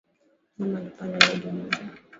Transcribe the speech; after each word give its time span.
Mama 0.57 0.77
alipanda 0.79 1.17
ndege 1.17 1.49
juzi 1.51 1.81